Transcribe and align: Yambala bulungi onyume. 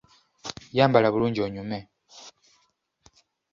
Yambala 0.77 1.13
bulungi 1.13 1.39
onyume. 1.47 1.79